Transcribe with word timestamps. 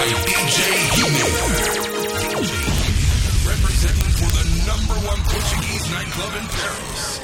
By 0.00 0.06
DJ. 0.06 0.60
Representing 3.46 4.10
for 4.16 4.30
the 4.32 4.44
number 4.66 4.94
one 5.06 5.20
Portuguese 5.24 5.90
nightclub 5.90 6.32
in 6.40 6.46
Paris. 6.48 7.20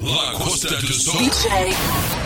La 0.00 0.32
Costa 0.38 0.80
do 0.80 0.92
Sol. 0.94 1.20
DJ 1.20 2.21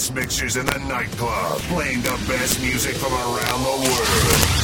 best 0.00 0.14
mixers 0.14 0.56
in 0.56 0.64
the 0.64 0.78
nightclub, 0.88 1.58
playing 1.68 2.00
the 2.00 2.24
best 2.26 2.58
music 2.62 2.96
from 2.96 3.12
around 3.12 3.62
the 3.62 3.90
world. 3.90 4.59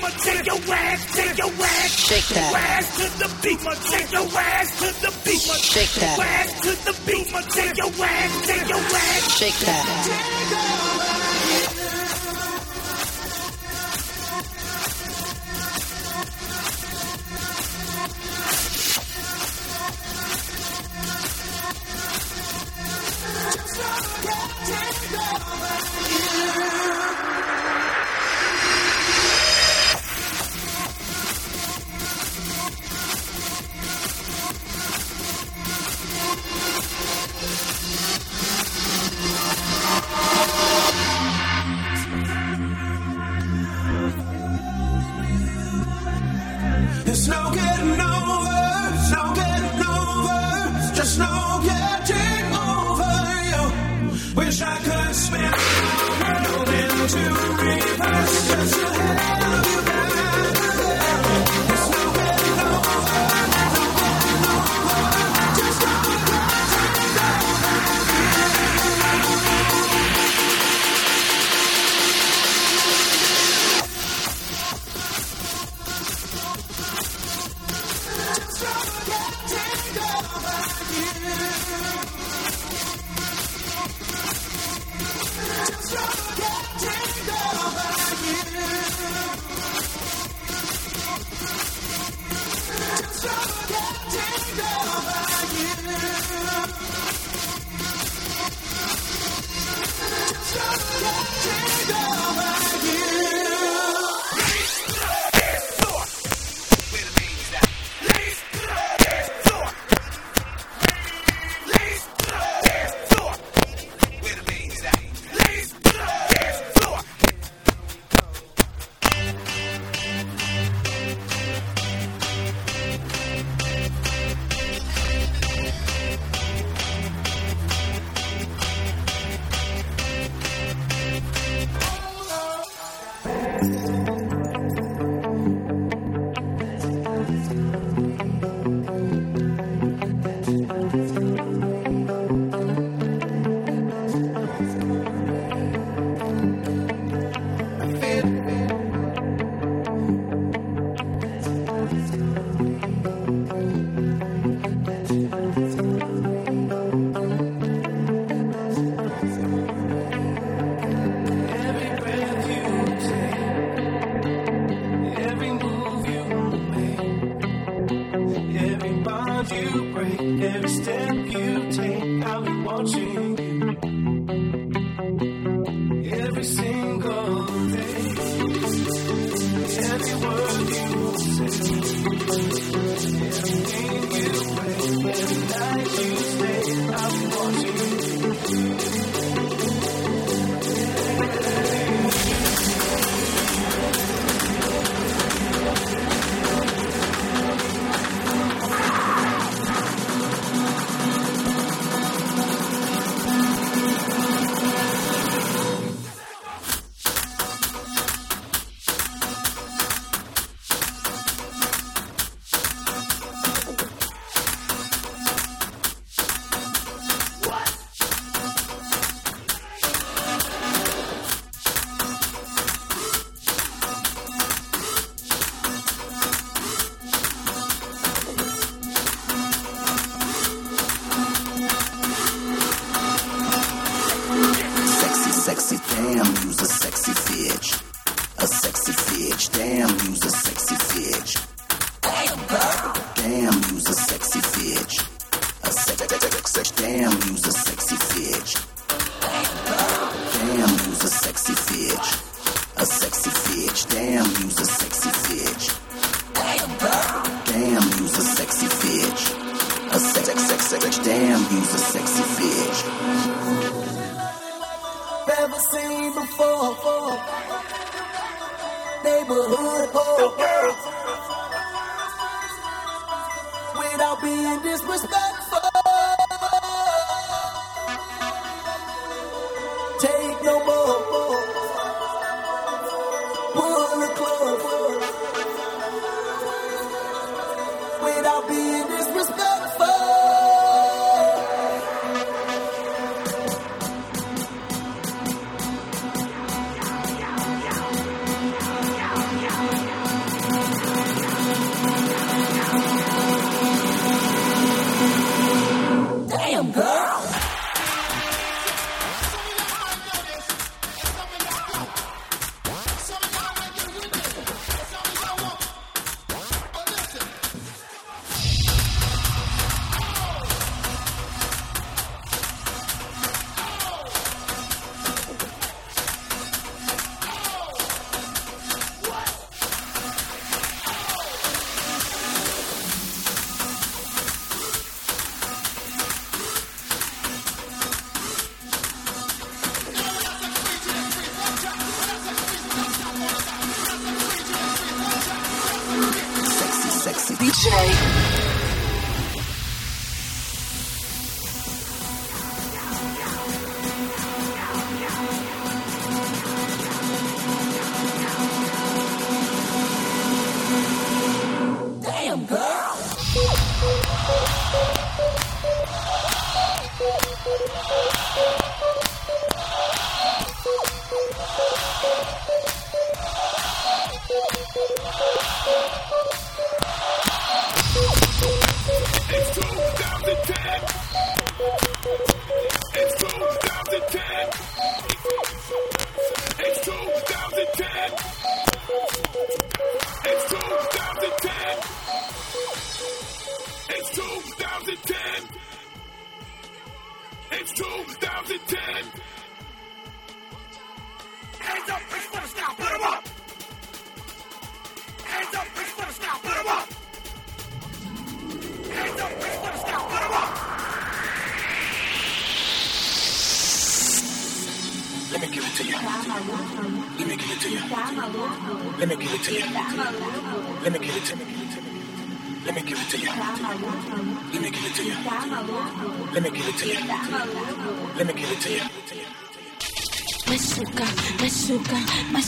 Beat, 0.00 0.18
take 0.18 0.46
your 0.46 0.74
ass, 0.74 1.14
take 1.14 1.38
your 1.38 1.50
ass. 1.50 1.90
Shake 1.90 2.28
that. 2.34 2.54
Ass 2.54 2.96
to 2.96 3.18
the 3.18 3.28
beat, 3.42 3.60
take 3.90 4.12
your 4.12 4.38
ass 4.38 4.78
to 4.78 4.86
the 5.00 5.12
beat. 5.24 5.40
Shake 5.40 5.92
that. 6.00 6.18
Ass 6.18 6.60
to 6.60 6.70
the 6.84 6.94
beat, 7.06 7.28
take 7.50 7.76
your 7.76 8.04
ass, 8.04 8.46
take 8.46 8.68
your 8.68 8.78
ass. 8.78 9.38
Shake 9.38 9.58
that. 9.66 11.03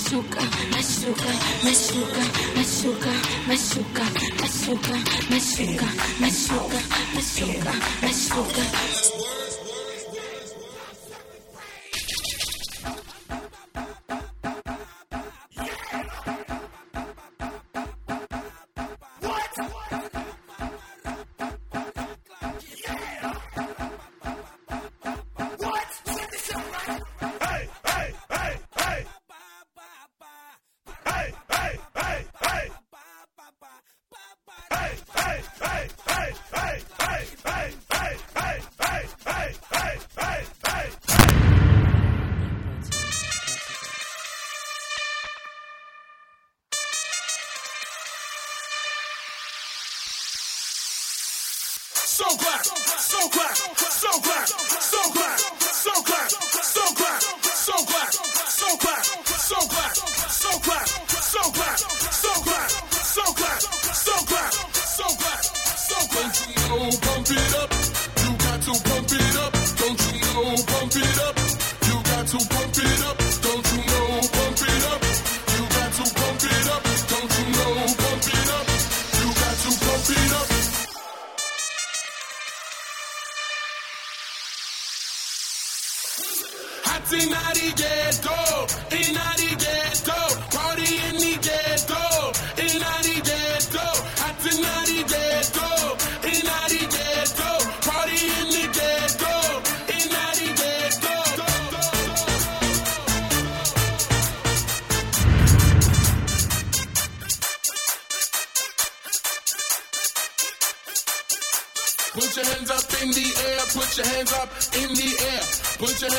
machuca, 0.07 0.41
machuca, 0.71 1.31
machuca, 1.65 2.21
machuca, 2.57 3.11
machuca, 3.49 4.05
machuca, 4.41 4.95
machuca, 5.31 5.87
machuca, 6.21 7.73
machuca, 8.03 8.63
machuca. 8.63 9.46
to 70.37 70.65
pump 70.67 70.93
it 70.97 71.19
up. 71.21 71.39
You 71.87 71.95
got 72.03 72.27
to 72.27 72.49
pump 72.49 72.77
it 72.77 73.05
up. 73.07 73.26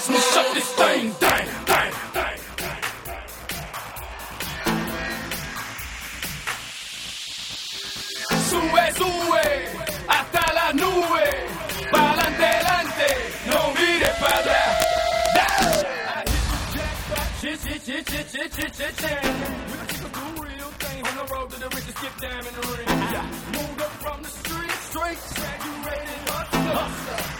Watch 0.00 0.08
me 0.08 0.16
shut 0.16 0.54
this 0.54 0.70
thing 0.80 1.12
down. 1.20 1.46
down, 1.66 1.92
down. 2.14 2.38
Sube, 8.48 8.84
sube, 8.96 9.48
hasta 10.08 10.44
la 10.54 10.72
nube. 10.72 11.26
Pa'lante, 11.92 12.46
adelante, 12.46 13.08
no 13.50 13.60
mires 13.74 14.16
para 14.20 14.38
atrás. 14.38 14.72
The. 22.40 22.84
Yeah. 22.88 23.26
Moved 23.52 23.82
up 23.82 23.92
from 24.00 24.22
the 24.22 24.28
straight, 24.30 24.70
hustler. 26.72 27.39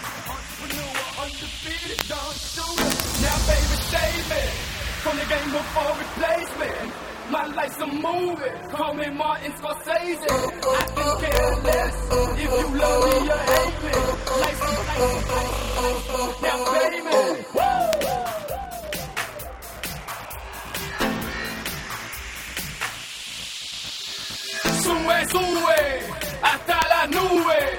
Now, 1.63 3.37
baby, 3.45 3.77
save 3.93 4.29
me 4.31 4.41
from 5.03 5.15
the 5.17 5.25
game 5.25 5.51
before 5.51 5.93
replacement. 5.95 6.91
My 7.29 7.45
life's 7.45 7.77
a 7.77 7.85
movie. 7.85 8.49
Call 8.71 8.93
me 8.95 9.09
Martin 9.11 9.51
Scorsese. 9.53 10.25
I've 10.25 10.95
been 10.95 11.17
careless. 11.21 11.95
if 12.33 12.41
you 12.41 12.77
love 12.79 13.03
me 13.05 13.29
or 13.29 13.37
hate 13.37 13.77
me. 13.83 13.91
Life's 14.41 14.61
a 14.61 14.73
Now, 16.41 16.57
baby. 16.73 17.45
Woo! 17.53 17.81
Sube, 24.81 25.17
sube, 25.29 25.79
hasta 26.41 26.79
la 26.89 27.05
nube. 27.05 27.70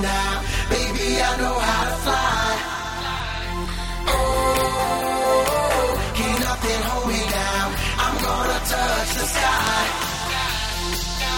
Baby, 0.00 1.18
I 1.20 1.36
know 1.38 1.58
how 1.58 1.84
to 1.90 1.96
fly. 2.04 2.50
Oh, 4.06 5.90
can't 6.14 6.38
nothing 6.40 6.82
hold 6.88 7.06
me 7.08 7.20
down. 7.34 7.68
I'm 7.98 8.16
gonna 8.22 8.58
touch 8.72 9.10
the 9.18 9.26
sky. 9.34 9.82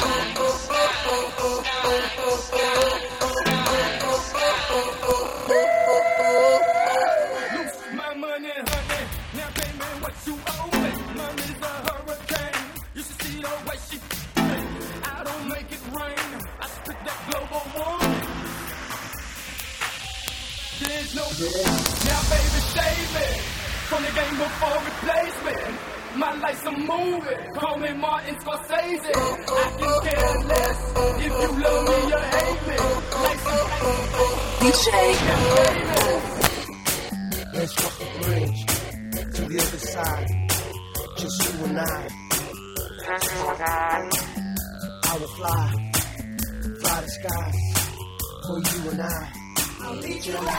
oh, 0.05 0.35
oh, 0.37 0.69
oh, 0.71 0.91
oh, 1.07 1.33
oh, 1.39 1.65
oh. 1.85 2.01
oh, 2.19 2.51
oh. 2.53 2.80
Now, 21.41 22.21
baby, 22.29 22.61
save 22.69 23.09
me 23.17 23.29
from 23.89 24.03
the 24.03 24.13
game 24.13 24.37
before 24.37 24.77
replacement. 24.85 25.73
My 26.17 26.35
life's 26.35 26.67
a 26.67 26.71
movie. 26.73 27.35
Call 27.55 27.79
me 27.79 27.93
Martin 27.95 28.35
Scorsese. 28.35 29.09
I 29.09 29.71
can 29.79 30.01
care 30.05 30.39
less 30.45 30.79
if 31.17 31.33
you 31.41 31.49
love 31.63 31.85
me 31.89 32.13
or 32.13 32.21
hate 32.21 32.63
me. 32.69 32.77
Life's 33.25 33.47
a 33.47 33.59
DJ. 34.61 34.91
Let's 37.55 37.75
walk 37.83 37.97
the 37.99 38.05
bridge 38.21 38.61
to 39.35 39.43
the 39.49 39.57
other 39.57 39.79
side. 39.79 40.29
Just 41.17 41.39
you 41.43 41.65
and 41.65 41.79
I. 41.79 42.09
I 45.03 45.17
will 45.19 45.29
fly, 45.29 45.91
fly 46.81 47.01
the 47.01 47.09
skies 47.09 47.59
for 48.47 48.59
you 48.59 48.91
and 48.91 49.01
I. 49.01 49.40
I'll 49.91 49.97
lead 49.97 50.25
you 50.25 50.35
Seven 50.35 50.51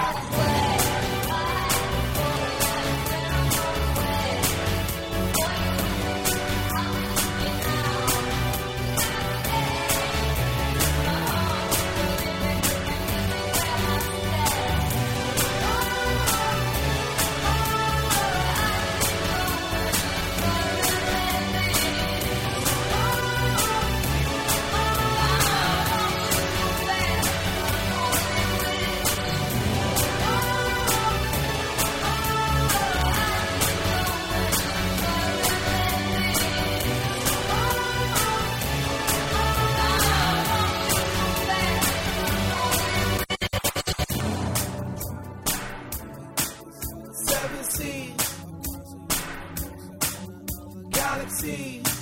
galaxies. 51.31 52.00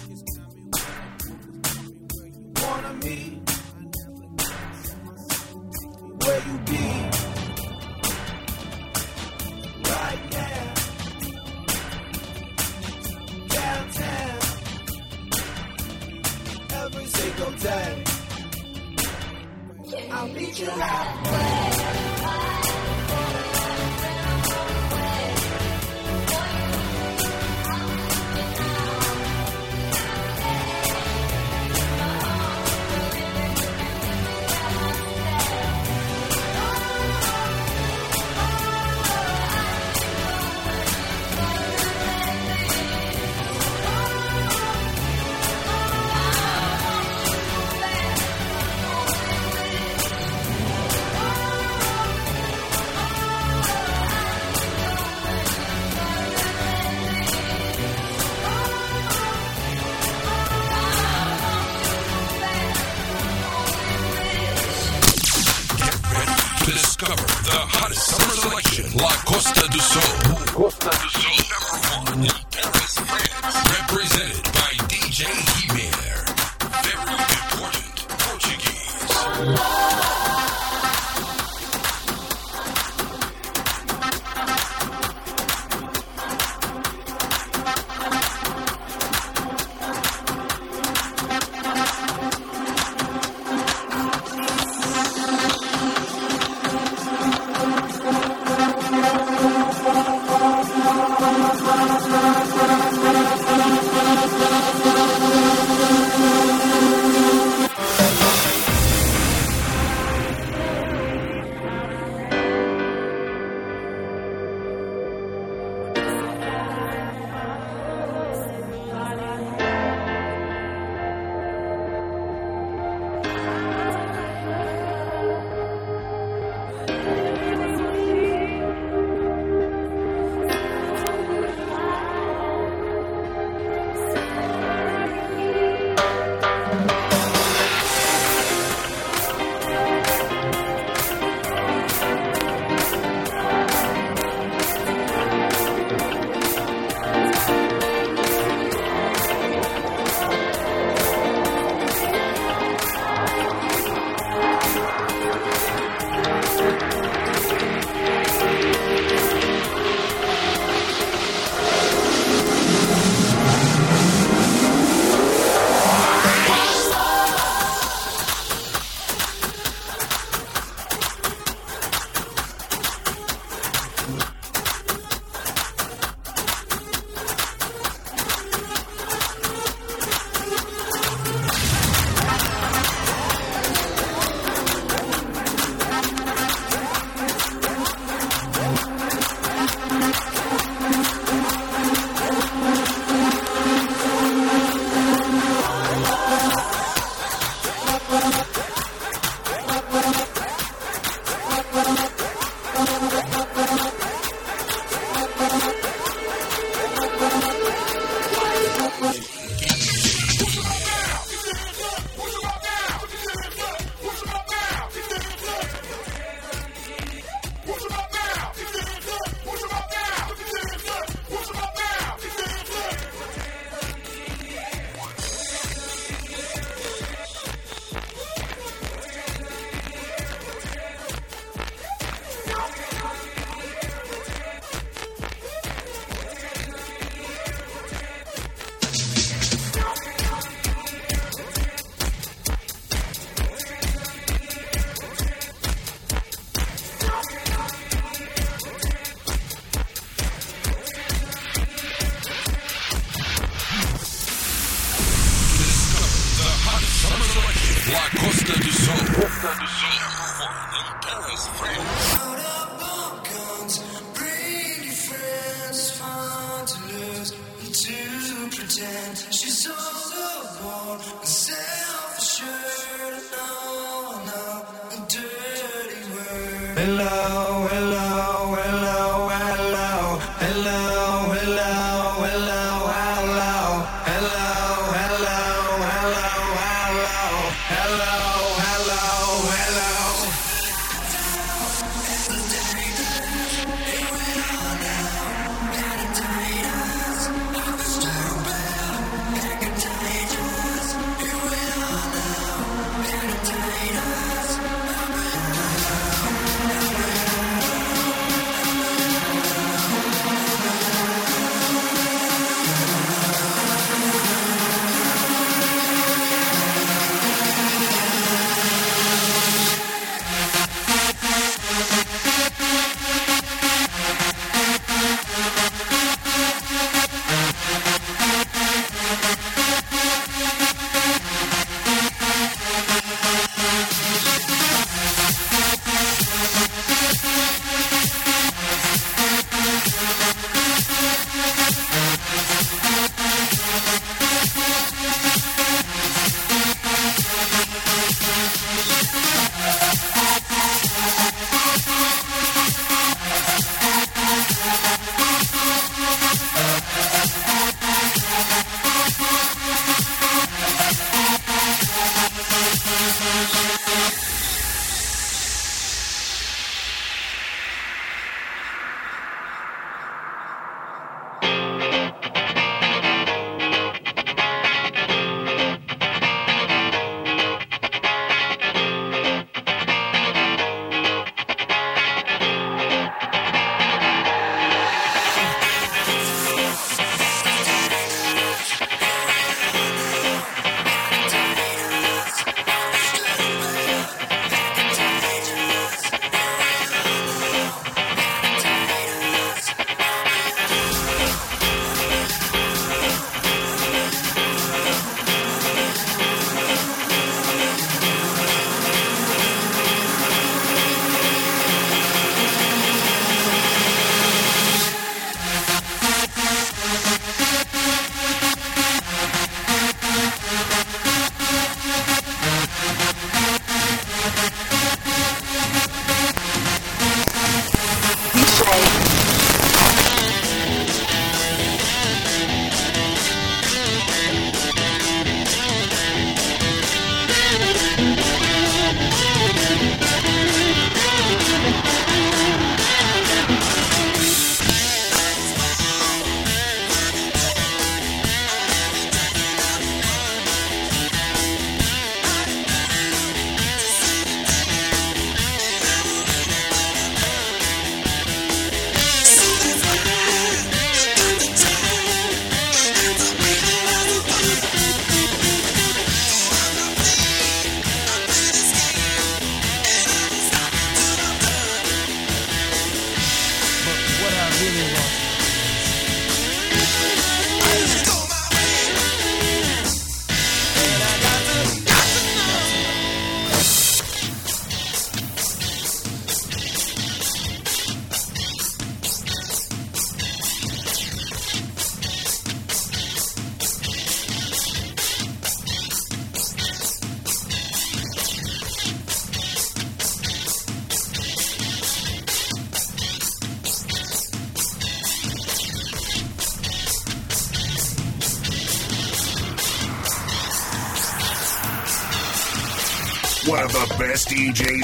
One 289.00 289.99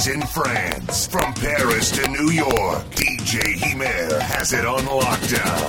In 0.08 0.22
France. 0.22 1.08
From 1.08 1.34
Paris 1.34 1.90
to 1.92 2.08
New 2.10 2.30
York, 2.30 2.84
DJ 2.92 3.56
Himer 3.56 4.22
has 4.22 4.54
it 4.54 4.64
on 4.64 4.82
lockdown. 4.82 5.65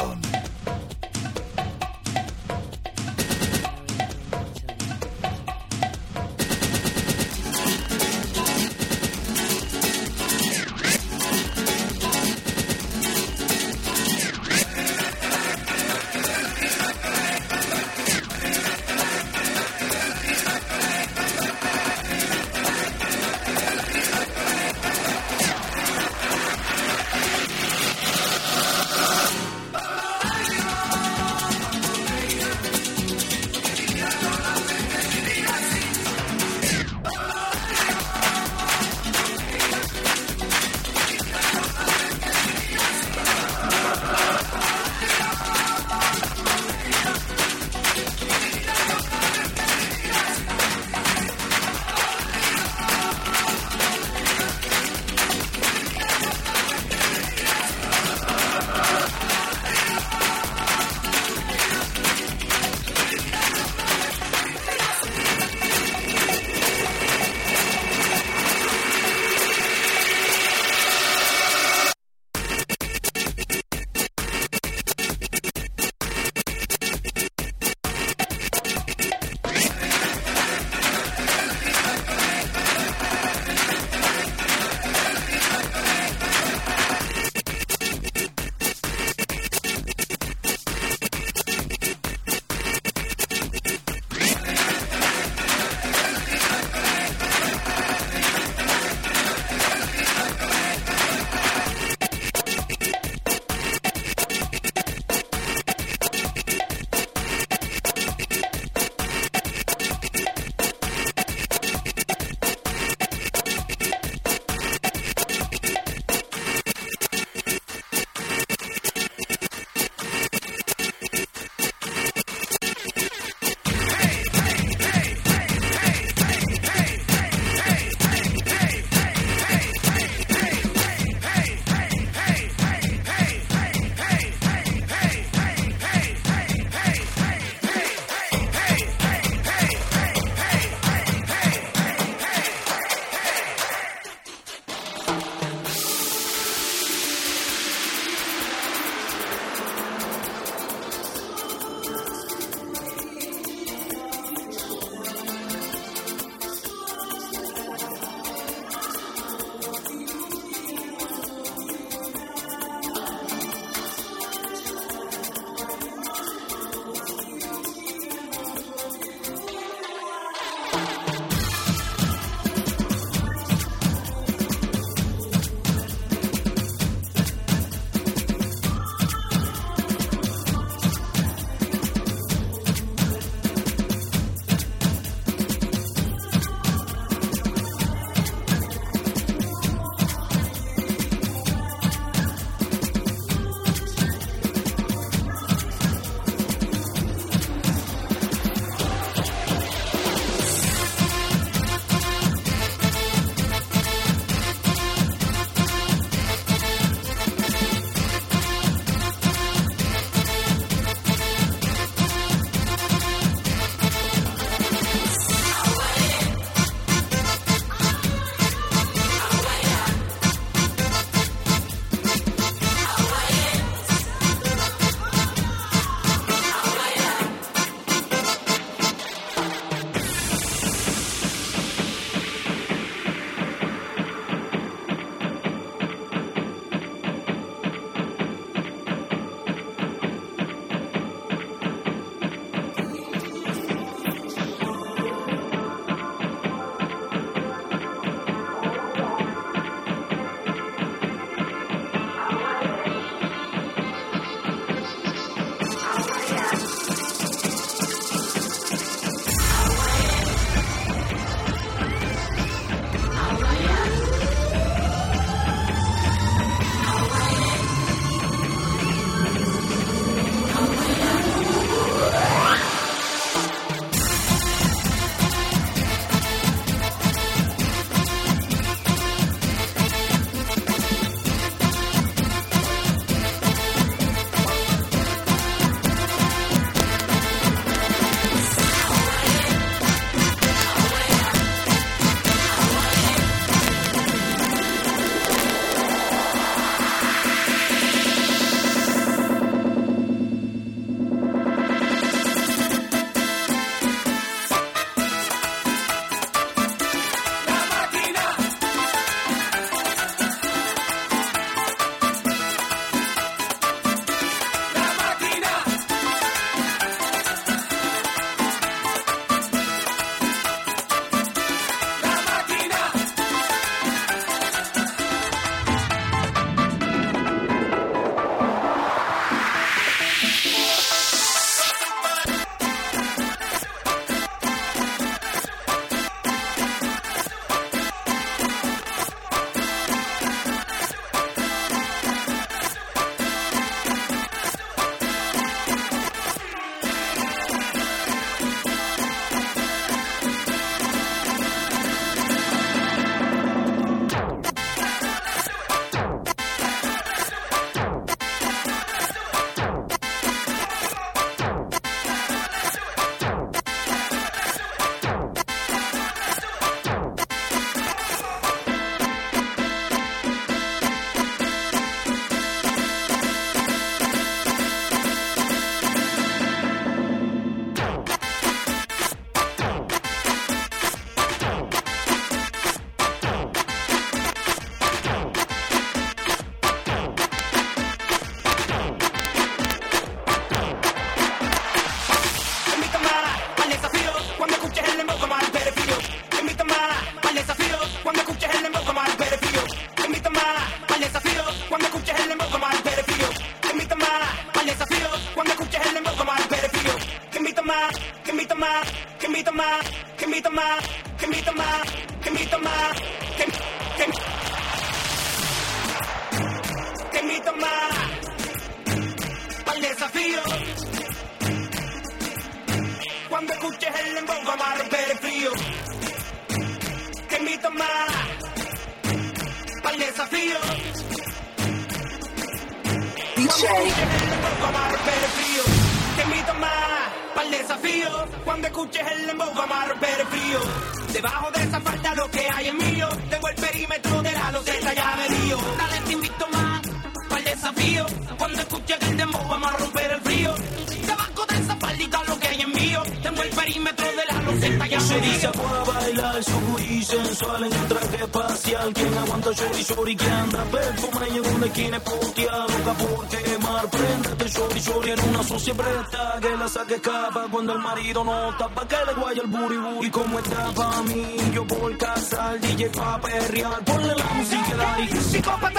cuando 467.51 467.73
el 467.73 467.79
marido 467.79 468.25
no 468.25 468.55
tapa 468.57 468.87
que 468.87 468.97
le 469.07 469.15
guaya 469.15 469.43
el 469.43 469.49
booty 469.49 470.07
Y 470.07 470.11
como 470.11 470.39
está 470.39 470.71
pa' 470.73 471.03
mí, 471.03 471.37
yo 471.53 471.67
por 471.67 471.97
casa, 471.97 472.55
el 472.55 472.61
DJ 472.61 472.91
pa' 472.91 473.21
perrear, 473.21 473.85
ponle 473.85 474.15
la 474.15 474.25
música, 474.35 474.99
y 475.01 475.17
psicópata. 475.17 475.76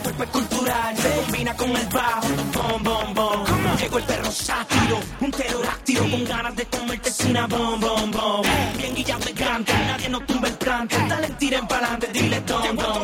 cuerpo 0.00 0.22
es 0.24 0.30
cultural, 0.30 0.96
se 0.96 1.10
combina 1.10 1.56
con 1.56 1.70
el 1.70 1.86
bajo, 1.88 2.28
bom, 2.52 2.82
bom, 2.82 3.14
bom. 3.14 3.44
Llegó 3.78 3.98
el 3.98 4.04
perro 4.04 4.30
sátiro, 4.30 5.00
un 5.20 5.30
pterodáctilo 5.30 6.10
con 6.10 6.24
ganas 6.24 6.56
de 6.56 6.66
comerte 6.66 7.10
sin 7.10 7.34
bom, 7.48 7.80
bom, 7.80 8.10
bom. 8.10 8.42
Bien 8.76 8.94
guillado 8.94 9.24
de 9.24 9.34
nadie 9.34 10.08
nos 10.08 10.26
tumba 10.26 10.48
el 10.48 10.54
plan, 10.54 10.88
dale, 11.08 11.28
tiren 11.38 11.66
pa'lante, 11.66 12.08
dile 12.12 12.40
don, 12.40 12.76
don. 12.76 12.99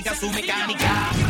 mecánica, 0.00 0.14
su 0.14 0.30
mecánica. 0.30 1.29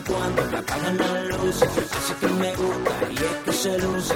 cuando 0.00 0.46
le 0.46 0.58
apagan 0.58 0.96
la 0.96 1.22
luz. 1.24 1.62
Así 1.62 2.14
que 2.20 2.28
me 2.28 2.54
gusta 2.56 2.92
y 3.10 3.14
es 3.16 3.44
que 3.44 3.52
se 3.52 3.78
luce. 3.78 4.14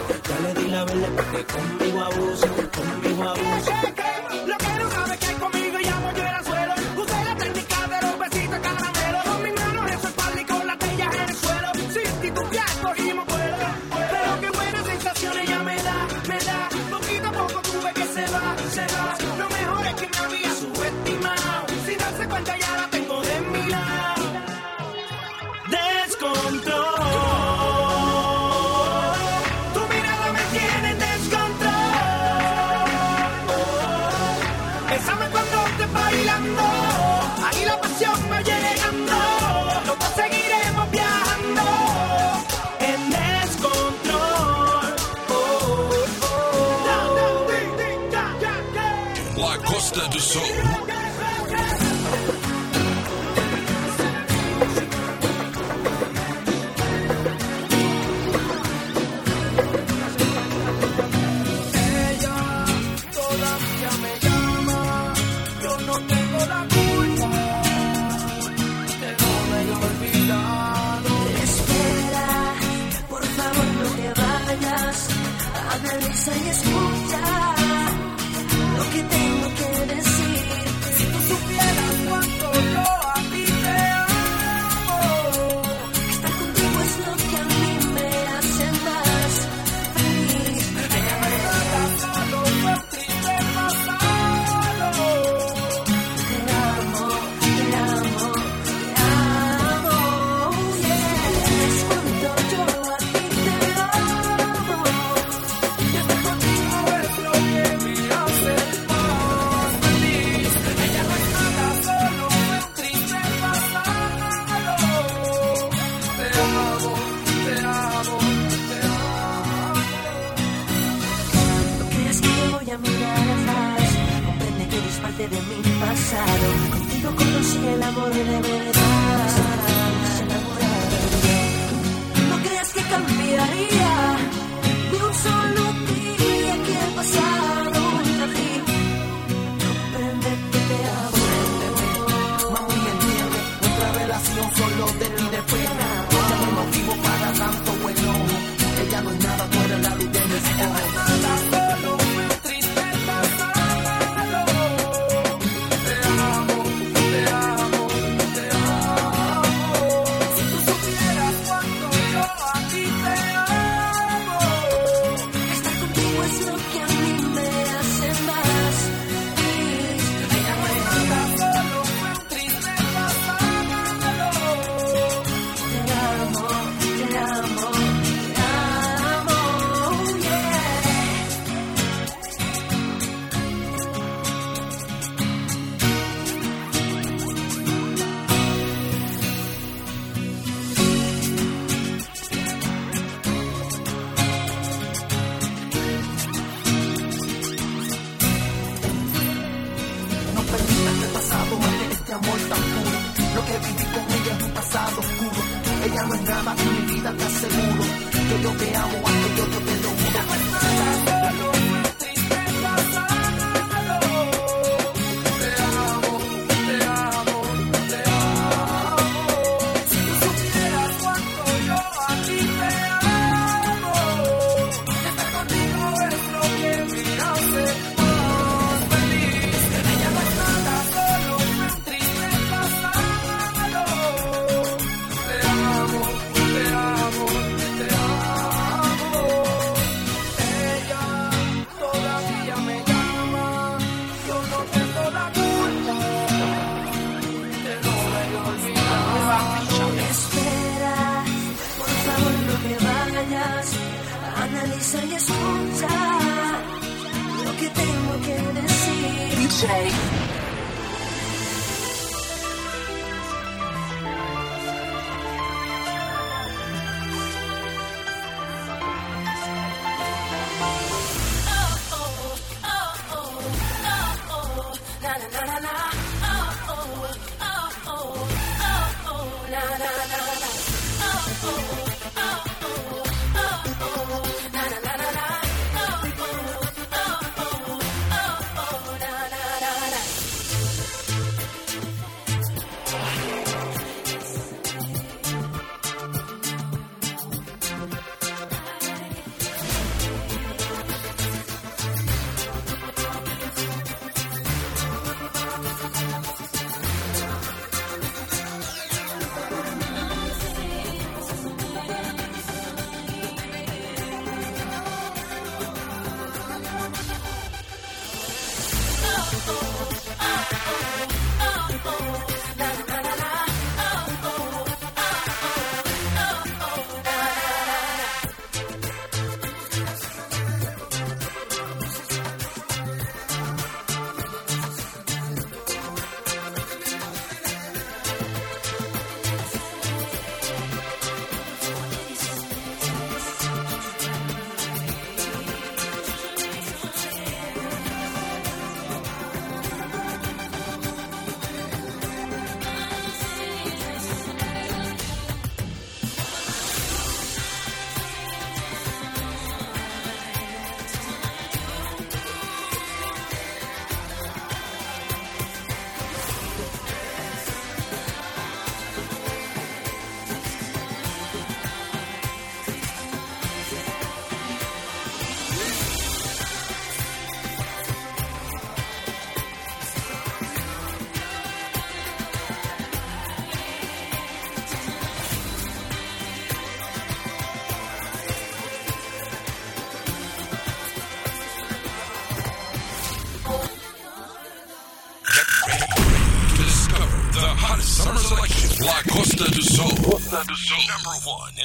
Cambiaría 133.56 134.05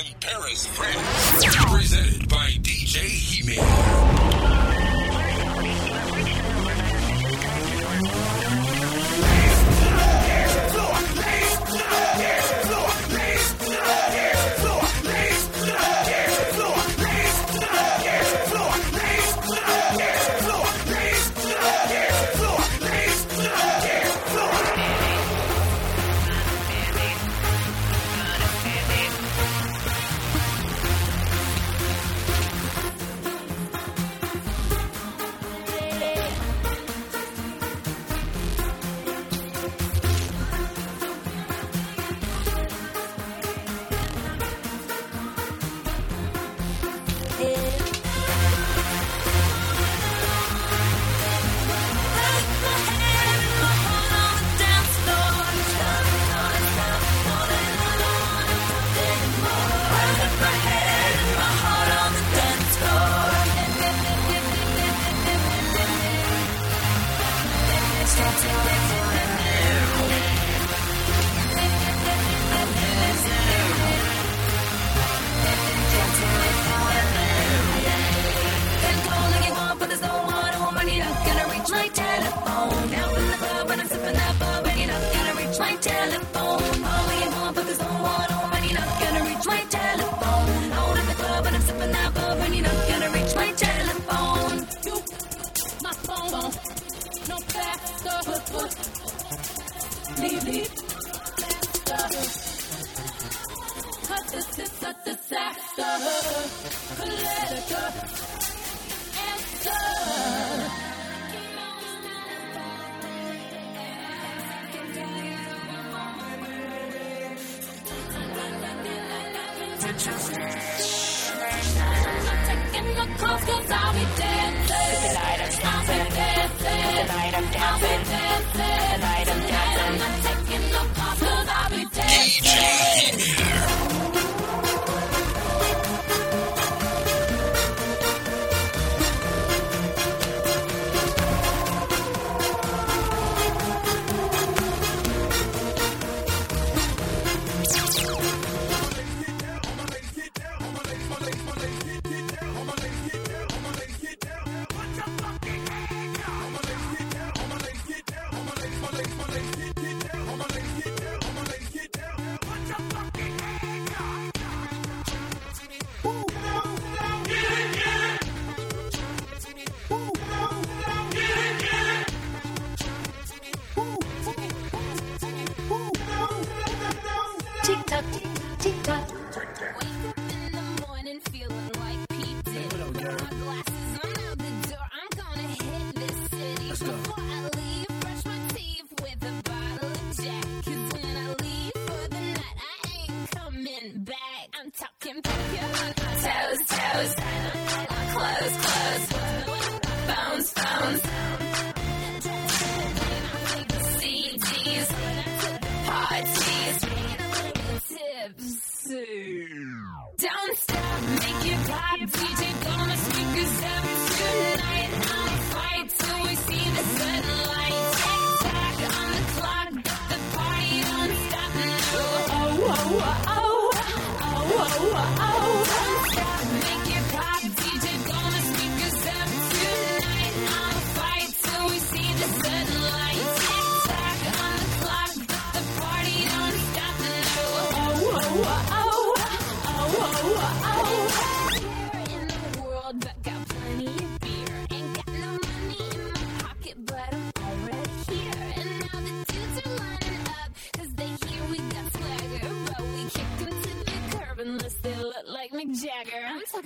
in 0.08 0.14
Paris, 0.20 0.66
France. 0.68 1.11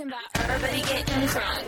talking 0.09 0.35
about 0.35 0.49
everybody 0.49 0.81
getting 0.81 1.25
drunk. 1.27 1.67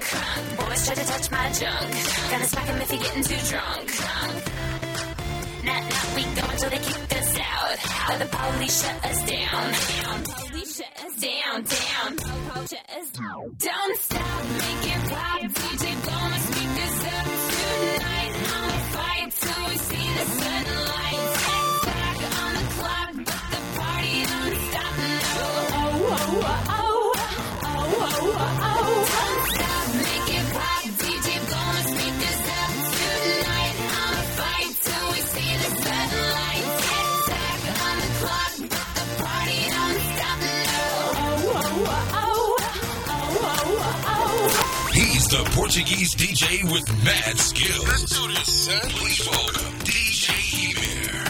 Boys 0.57 0.85
try 0.85 0.95
to 0.95 1.05
touch 1.05 1.31
my 1.31 1.51
junk. 1.51 1.91
Gonna 2.31 2.45
smack 2.45 2.65
him 2.65 2.81
if 2.81 2.91
he 2.91 2.97
getting 2.97 3.23
too 3.23 3.47
drunk. 3.49 3.91
Not, 5.63 5.83
not, 5.83 6.15
we 6.15 6.23
go 6.23 6.47
until 6.51 6.69
they 6.69 6.77
kick 6.77 7.17
us 7.17 7.39
out. 7.39 8.09
Let 8.09 8.19
the 8.19 8.37
police 8.37 8.83
shut 8.83 9.05
us 9.05 9.16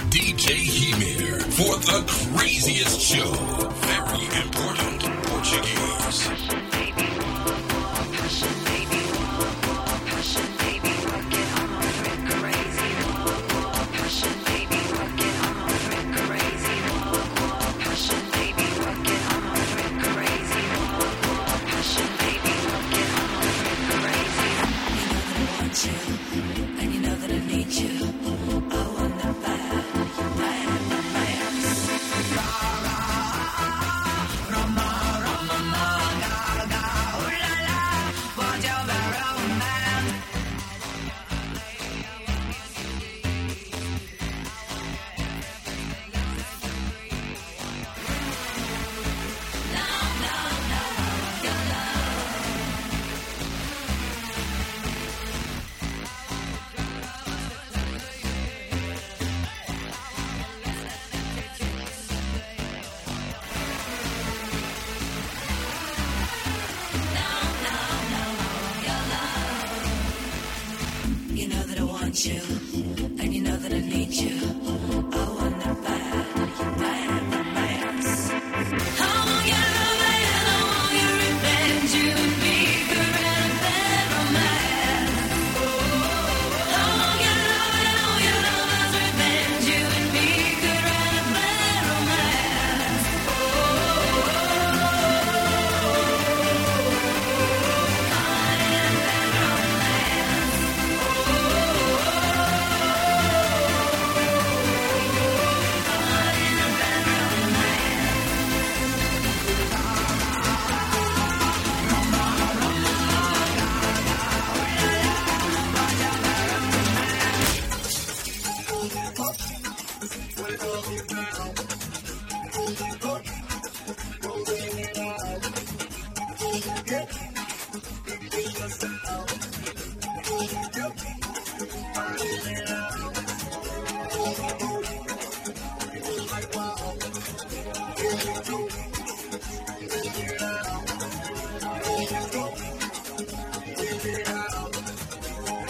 DJ 0.10 0.48
Hemir 0.78 1.42
for 1.52 1.78
the 1.80 2.04
craziest 2.38 3.02
show. 3.02 3.32
Very 3.82 4.26
important 4.42 5.04
Portuguese. 5.26 6.77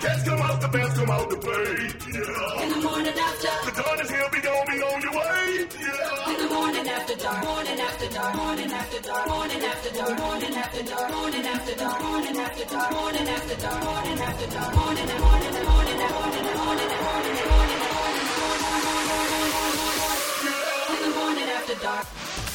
cats 0.00 0.22
come 0.24 0.40
out, 0.40 0.60
the 0.60 0.68
bands 0.68 0.94
come 0.98 1.10
out 1.10 1.28
to 1.30 1.36
play. 1.36 1.76
Yeah. 2.08 2.62
In 2.64 2.68
the 2.72 2.80
morning 2.80 3.16
after. 3.28 3.52
The 3.68 3.72
dawn 3.82 4.00
is 4.00 4.10
here, 4.10 4.28
be 4.32 4.40
gonna 4.40 4.70
be 4.72 4.78
on 4.82 4.98
your 5.04 5.14
way. 5.20 5.68
Yeah. 5.76 6.30
In 6.30 6.36
the 6.40 6.48
morning 6.54 6.88
after 6.88 7.16
dark, 7.16 7.44
morning 7.44 7.80
after 7.80 8.08
dark, 8.08 8.34
morning 8.36 8.72
after 8.72 9.00
dark, 9.00 9.28
morning 9.28 9.62
after 9.62 9.90
dark, 9.92 10.18
morning 10.18 10.56
after 10.56 10.82
dark, 10.82 11.10
morning 11.12 11.46
after 11.46 11.74
dark, 11.76 12.02
morning 12.02 12.38
after 12.40 12.64
dark, 12.70 12.92
morning 12.92 13.28
after 13.28 13.56
dark, 13.60 13.82
morning 13.84 14.20
after 14.20 14.46
dark, 14.50 14.74
morning 14.74 15.10
and 15.10 15.20
morning 15.20 15.54
and 15.54 15.66
morning 15.68 16.00
and 16.00 16.14
morning 16.16 16.40
and 16.40 16.60
morning 16.60 16.88
and 16.88 17.02
morning 17.04 17.30
and 17.30 17.30
morning 17.30 17.36
and 17.36 17.50
morning 17.50 18.20
In 20.90 20.98
the 21.04 21.10
morning 21.20 21.48
after 21.48 21.76
dark. 21.84 22.49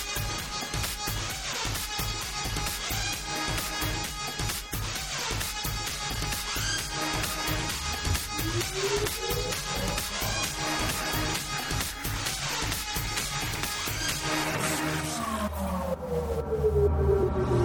thank 8.75 9.09
you 17.49 17.64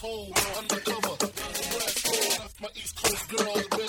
asshole 0.00 0.32
undercover. 0.58 1.16
Left 2.38 2.60
my 2.60 2.68
East 2.74 3.02
Coast 3.02 3.28
girl. 3.28 3.79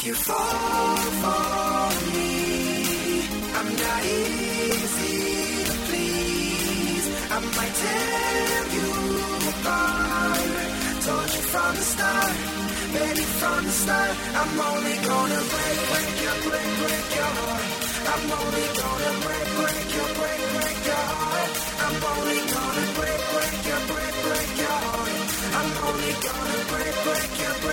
If 0.00 0.06
you 0.06 0.14
fall 0.14 0.96
for 1.20 1.92
me, 2.16 3.20
I'm 3.52 3.68
not 3.84 4.02
easy 4.08 5.16
to 5.68 5.74
please. 5.84 7.06
I 7.28 7.38
might 7.56 7.74
tear 7.80 8.64
you 8.76 8.88
apart. 9.52 10.40
Told 11.04 11.28
you 11.36 11.42
from 11.52 11.72
the 11.76 11.84
start, 11.92 12.36
baby, 12.96 13.24
from 13.44 13.60
the 13.68 13.74
start. 13.82 14.16
I'm 14.40 14.60
only 14.72 14.96
gonna 15.04 15.40
break, 15.52 15.78
break 15.92 16.12
your, 16.24 16.38
break, 16.48 16.70
break 16.80 17.06
your 17.20 17.32
heart. 17.36 17.64
I'm 18.08 18.24
only 18.40 18.66
gonna 18.80 19.12
break, 19.20 19.48
break 19.60 19.88
your, 20.00 20.10
break, 20.16 20.40
break 20.56 20.78
your 20.88 21.04
heart. 21.12 21.52
I'm 21.84 21.96
only 22.08 22.40
gonna 22.56 22.86
break, 22.96 23.20
break 23.36 23.56
your, 23.68 23.82
break, 23.92 24.14
break 24.24 24.50
your 24.64 24.78
heart. 24.80 25.12
I'm 25.60 25.70
only 25.92 26.12
gonna 26.24 26.58
break, 26.72 26.94
break 27.04 27.32
your. 27.36 27.54
Break, 27.60 27.69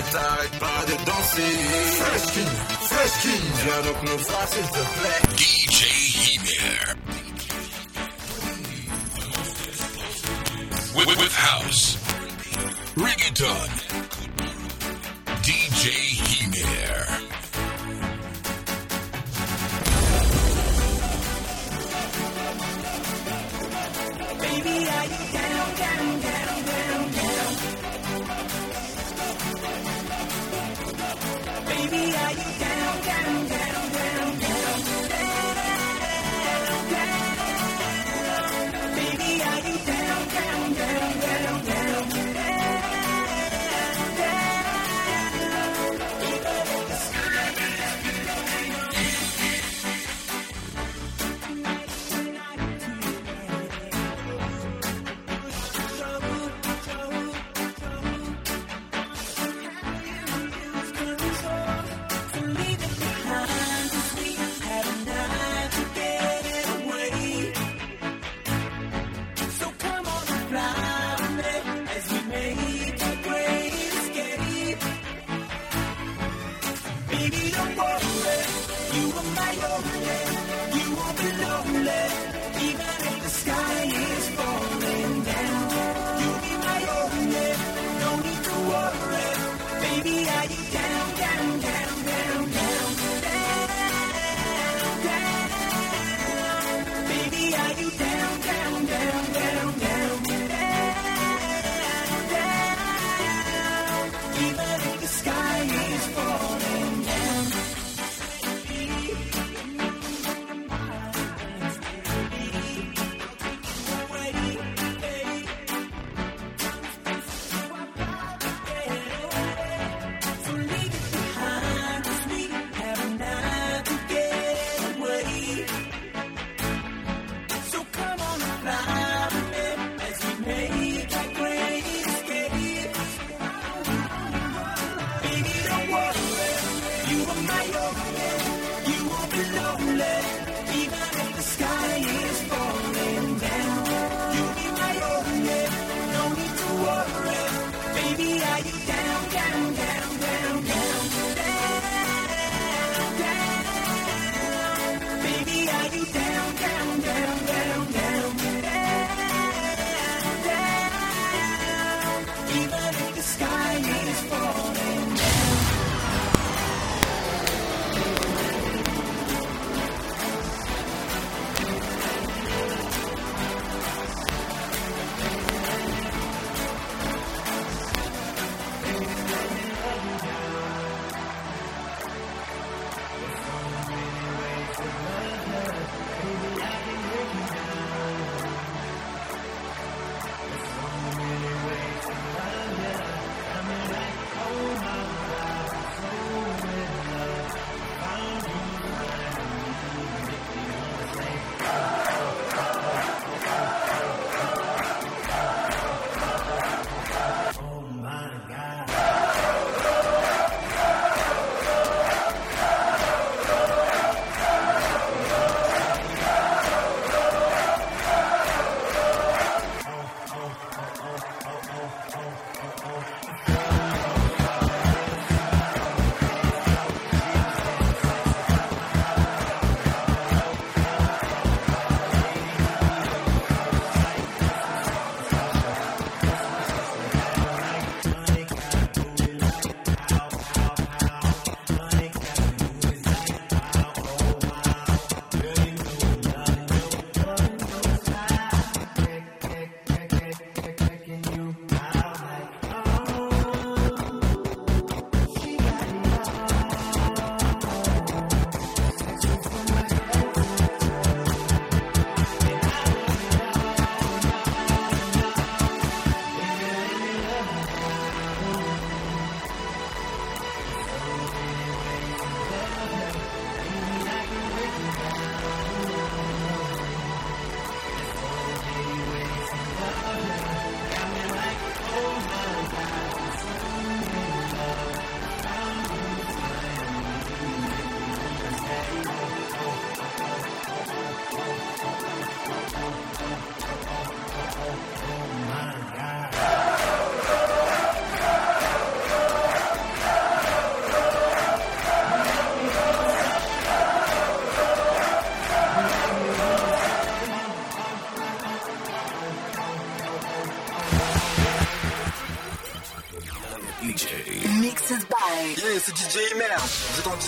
et 0.00 0.12
t'arrête 0.12 0.58
pas 0.58 0.84
de 0.86 1.04
danser. 1.04 1.52
Fresh 2.00 2.32
King, 2.32 2.52
Fresh 2.82 3.22
King, 3.22 3.42
viens 3.64 3.82
donc 3.82 4.02
nous 4.02 4.24
voir 4.24 4.48
s'il 4.48 4.62
te 4.62 4.78
plaît. 4.78 5.59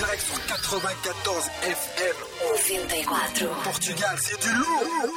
Direct 0.03 0.23
sur 0.23 0.47
94 0.47 1.47
FM. 1.63 2.17
O 2.43 2.57
24. 2.57 3.63
Portugal, 3.63 4.17
c'est 4.21 4.41
du 4.41 4.53
lourd. 4.55 5.12